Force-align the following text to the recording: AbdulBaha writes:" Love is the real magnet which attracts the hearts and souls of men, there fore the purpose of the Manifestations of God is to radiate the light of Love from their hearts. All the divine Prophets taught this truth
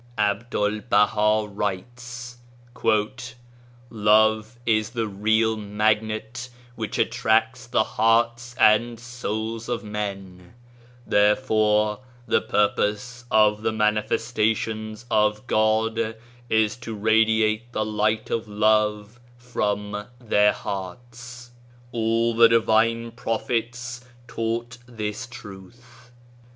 AbdulBaha 0.17 1.47
writes:" 1.53 2.37
Love 3.91 4.59
is 4.65 4.89
the 4.89 5.07
real 5.07 5.55
magnet 5.55 6.49
which 6.75 6.97
attracts 6.97 7.67
the 7.67 7.83
hearts 7.83 8.55
and 8.59 8.99
souls 8.99 9.69
of 9.69 9.83
men, 9.83 10.55
there 11.05 11.35
fore 11.35 11.99
the 12.25 12.41
purpose 12.41 13.25
of 13.29 13.61
the 13.61 13.71
Manifestations 13.71 15.05
of 15.11 15.45
God 15.45 16.15
is 16.49 16.75
to 16.77 16.95
radiate 16.95 17.71
the 17.71 17.85
light 17.85 18.31
of 18.31 18.47
Love 18.47 19.19
from 19.37 20.07
their 20.19 20.51
hearts. 20.51 21.51
All 21.91 22.33
the 22.35 22.49
divine 22.49 23.11
Prophets 23.11 24.03
taught 24.27 24.79
this 24.87 25.27
truth 25.27 26.09